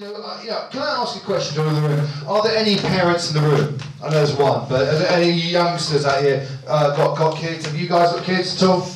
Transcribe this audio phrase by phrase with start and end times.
[0.00, 2.08] know, uh, can I ask you a question to the room?
[2.26, 3.78] Are there any parents in the room?
[4.02, 7.66] I know there's one, but are there any youngsters out here uh, got got kids?
[7.66, 8.88] Have you guys got kids at all?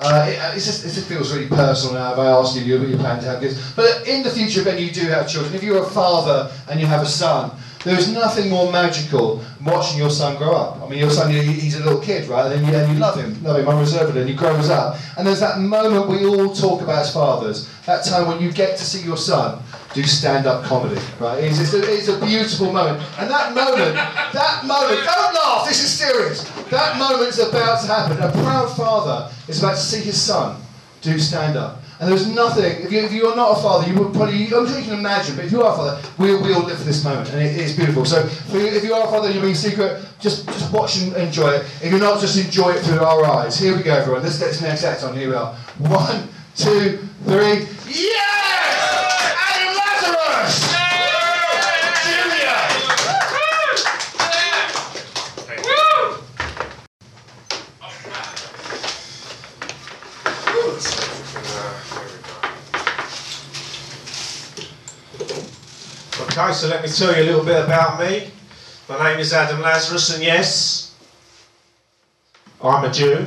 [0.00, 2.86] Uh, it, uh, just, it just feels really personal now if I ask you, you,
[2.86, 3.72] you plan to have kids.
[3.74, 6.86] But in the future, when you do have children, if you're a father and you
[6.86, 7.50] have a son,
[7.84, 10.82] there is nothing more magical watching your son grow up.
[10.82, 12.50] I mean, your son, he's a little kid, right?
[12.50, 14.98] And you, and you love him, love him unreservedly, and he grows up.
[15.16, 18.76] And there's that moment we all talk about as fathers, that time when you get
[18.78, 19.62] to see your son
[19.94, 21.42] do stand-up comedy, right?
[21.42, 23.02] It's, it's, a, it's a beautiful moment.
[23.18, 26.48] And that moment, that moment, don't laugh, this is serious.
[26.70, 28.18] That moment's about to happen.
[28.18, 30.60] A proud father is about to see his son
[31.00, 31.80] do stand-up.
[32.00, 34.84] And there's nothing, if, you, you're not a father, you would probably, I'm sure you
[34.84, 37.28] can imagine, but if you are a father, we, we all live for this moment,
[37.30, 38.04] and it is beautiful.
[38.04, 41.50] So you, if you are a father you're being secret, just, just watch and enjoy
[41.50, 41.62] it.
[41.82, 43.58] If you're not, just enjoy it through our eyes.
[43.58, 44.22] Here we go, everyone.
[44.22, 45.16] Let's get this next act on.
[45.16, 45.54] Here we are.
[45.78, 47.66] One, two, three.
[47.88, 49.34] Yes!
[49.36, 50.78] Adam Lazarus!
[66.38, 68.30] Okay, so let me tell you a little bit about me.
[68.88, 70.94] My name is Adam Lazarus, and yes,
[72.62, 73.26] I'm a Jew.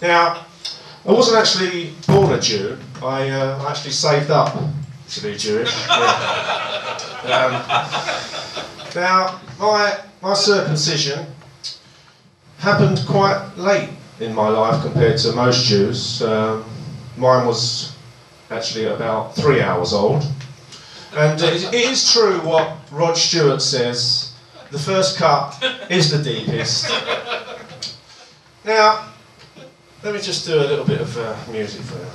[0.00, 0.46] Now,
[1.04, 2.78] I wasn't actually born a Jew.
[3.02, 4.56] I uh, actually saved up
[5.10, 5.74] to be Jewish.
[7.24, 7.46] Yeah.
[7.46, 11.26] Um, now, my my circumcision
[12.58, 13.90] happened quite late
[14.20, 16.22] in my life compared to most Jews.
[16.22, 16.64] Um,
[17.16, 17.96] mine was
[18.50, 20.24] actually about three hours old.
[21.14, 24.32] And it is true what Rod Stewart says
[24.70, 26.90] the first cut is the deepest.
[28.64, 29.08] Now,
[30.02, 32.06] let me just do a little bit of uh, music for you.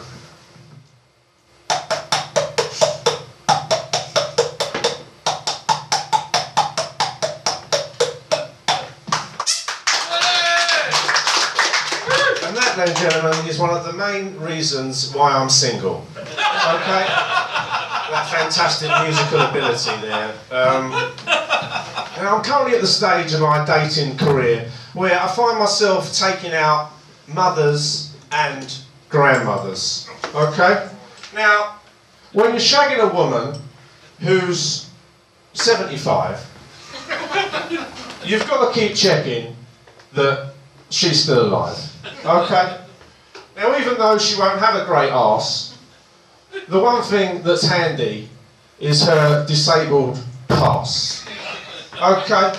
[12.44, 16.03] And that, ladies and gentlemen, is one of the main reasons why I'm single.
[16.18, 17.37] Okay?
[18.25, 20.33] Fantastic musical ability there.
[20.51, 20.94] Um,
[22.17, 26.53] and I'm currently at the stage of my dating career where I find myself taking
[26.53, 26.91] out
[27.27, 28.77] mothers and
[29.09, 30.09] grandmothers.
[30.33, 30.89] Okay?
[31.35, 31.79] Now,
[32.33, 33.59] when you're shagging a woman
[34.19, 34.89] who's
[35.53, 36.39] 75,
[38.25, 39.56] you've got to keep checking
[40.13, 40.53] that
[40.89, 41.77] she's still alive.
[42.25, 42.79] Okay?
[43.56, 45.66] Now, even though she won't have a great arse,
[46.67, 48.29] the one thing that's handy
[48.79, 51.25] is her disabled pass.
[52.01, 52.53] Okay?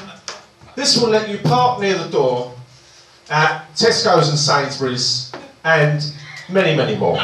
[0.75, 2.55] This will let you park near the door
[3.31, 5.33] at Tesco's and Sainsbury's
[5.65, 6.13] and
[6.49, 7.21] many, many more.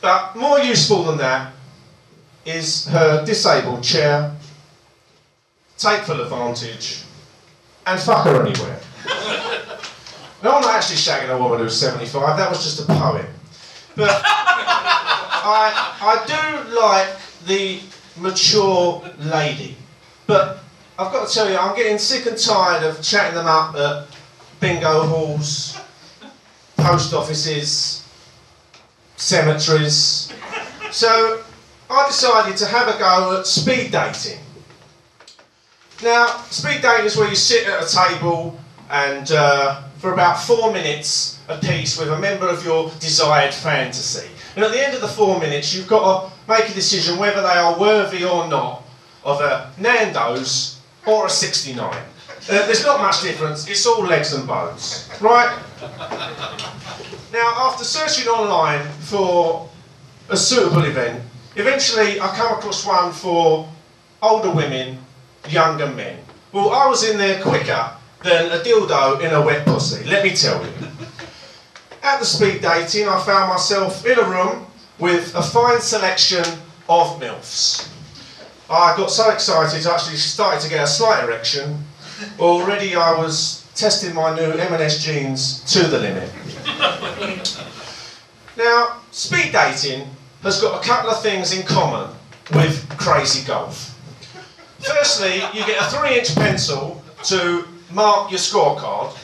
[0.00, 1.52] But more useful than that
[2.44, 4.34] is her disabled chair.
[5.78, 7.02] Take full advantage
[7.86, 8.80] and fuck her anywhere.
[10.42, 13.26] No, I'm not actually shagging a woman who's 75, that was just a poem.
[13.94, 14.24] But
[15.42, 17.08] I, I do like
[17.46, 17.80] the
[18.16, 19.76] mature lady.
[20.26, 20.60] But
[20.98, 24.06] I've got to tell you, I'm getting sick and tired of chatting them up at
[24.60, 25.78] bingo halls,
[26.76, 28.06] post offices,
[29.16, 30.32] cemeteries.
[30.90, 31.42] So
[31.90, 34.38] I decided to have a go at speed dating.
[36.02, 38.58] Now, speed dating is where you sit at a table
[38.90, 44.28] and uh, for about four minutes a piece with a member of your desired fantasy.
[44.54, 47.40] And at the end of the four minutes, you've got to make a decision whether
[47.40, 48.82] they are worthy or not
[49.24, 51.78] of a Nando's or a 69.
[51.88, 52.02] Uh,
[52.66, 55.58] there's not much difference, it's all legs and bones, right?
[57.32, 59.70] Now, after searching online for
[60.28, 61.22] a suitable event,
[61.56, 63.68] eventually I come across one for
[64.20, 64.98] older women,
[65.48, 66.18] younger men.
[66.50, 67.90] Well, I was in there quicker
[68.22, 70.72] than a dildo in a wet pussy, let me tell you.
[72.02, 74.66] At the speed dating, I found myself in a room
[74.98, 76.44] with a fine selection
[76.88, 77.88] of MILFs.
[78.68, 81.84] I got so excited, I actually started to get a slight erection.
[82.40, 86.30] Already I was testing my new M&S jeans to the limit.
[88.56, 90.08] now, speed dating
[90.42, 92.10] has got a couple of things in common
[92.52, 93.90] with crazy golf.
[94.80, 99.16] Firstly, you get a three inch pencil to mark your scorecard.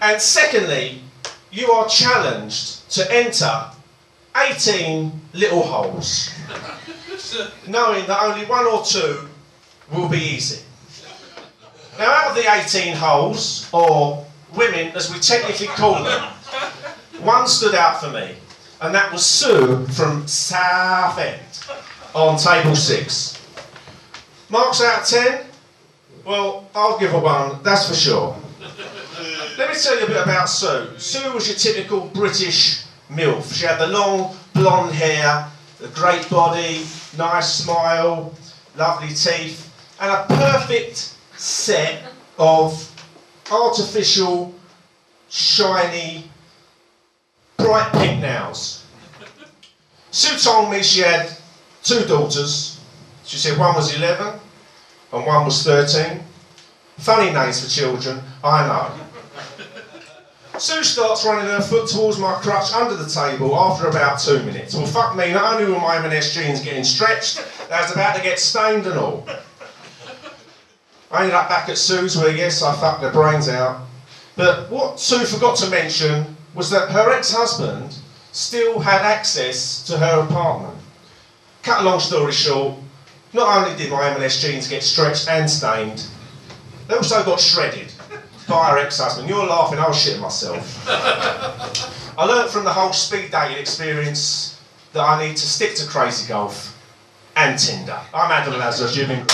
[0.00, 1.02] And secondly,
[1.50, 3.64] you are challenged to enter
[4.36, 6.30] 18 little holes,
[7.66, 9.28] knowing that only one or two
[9.92, 10.62] will be easy.
[11.98, 14.24] Now, out of the 18 holes, or
[14.54, 16.22] women as we technically call them,
[17.22, 18.36] one stood out for me,
[18.80, 21.40] and that was Sue from Southend.
[22.14, 23.38] on table six.
[24.48, 25.46] Marks out of 10?
[26.24, 28.36] Well, I'll give her one, that's for sure.
[29.58, 30.86] Let me tell you a bit about Sue.
[30.98, 33.52] Sue was your typical British MILF.
[33.52, 35.50] She had the long blonde hair,
[35.80, 36.86] the great body,
[37.18, 38.32] nice smile,
[38.76, 39.68] lovely teeth,
[40.00, 42.04] and a perfect set
[42.38, 42.88] of
[43.50, 44.54] artificial,
[45.28, 46.30] shiny,
[47.56, 48.86] bright pink nails.
[50.12, 51.36] Sue told me she had
[51.82, 52.78] two daughters.
[53.24, 54.38] She said one was 11
[55.14, 56.22] and one was 13.
[56.98, 59.07] Funny names for children, I know.
[60.60, 64.74] Sue starts running her foot towards my crutch under the table after about two minutes.
[64.74, 67.36] Well, fuck me, not only were my M&S jeans getting stretched,
[67.68, 69.26] they was about to get stained and all.
[71.10, 73.86] I ended up back at Sue's where, yes, I fucked her brains out.
[74.36, 77.96] But what Sue forgot to mention was that her ex-husband
[78.32, 80.76] still had access to her apartment.
[81.62, 82.76] Cut a long story short,
[83.32, 86.06] not only did my M&S jeans get stretched and stained,
[86.88, 87.87] they also got shredded
[88.48, 89.28] by her ex-husband.
[89.28, 90.84] You're laughing, I was shitting myself.
[90.88, 94.58] I learnt from the whole speed dating experience
[94.92, 96.74] that I need to stick to crazy golf
[97.36, 98.00] and Tinder.
[98.12, 99.24] I'm Adam Lazarus, you've been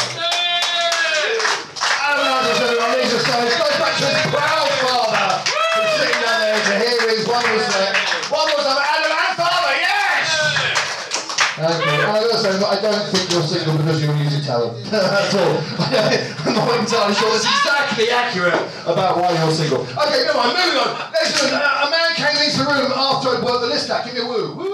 [12.45, 14.77] And I don't think you're single because you're music talent.
[14.91, 15.57] That's all.
[16.45, 19.81] I'm not entirely sure that's exactly accurate about why you're single.
[19.81, 21.11] Okay, no, I'm moving on.
[21.13, 24.05] Listen, uh, a man came into the room after I'd worked the list out.
[24.05, 24.53] Give me a woo.
[24.57, 24.74] Woo!